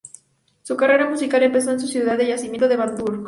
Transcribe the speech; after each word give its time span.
Su 0.63 0.75
carrera 0.75 1.07
musical 1.07 1.43
empezó 1.43 1.69
en 1.71 1.79
su 1.79 1.85
ciudad 1.85 2.17
de 2.17 2.27
nacimiento 2.27 2.67
de 2.67 2.75
Bandung. 2.75 3.19